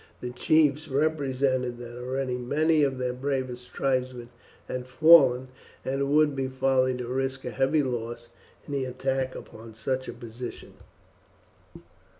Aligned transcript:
The 0.19 0.31
chiefs 0.31 0.87
represented 0.87 1.77
that 1.77 1.95
already 1.95 2.35
many 2.35 2.81
of 2.81 2.97
their 2.97 3.13
bravest 3.13 3.71
tribesmen 3.71 4.29
had 4.67 4.87
fallen, 4.87 5.49
and 5.85 6.01
it 6.01 6.07
would 6.07 6.35
be 6.35 6.47
folly 6.47 6.97
to 6.97 7.07
risk 7.07 7.45
a 7.45 7.51
heavy 7.51 7.83
loss 7.83 8.29
in 8.65 8.73
the 8.73 8.85
attack 8.85 9.35
upon 9.35 9.75
such 9.75 10.07
a 10.07 10.13
position. 10.13 10.73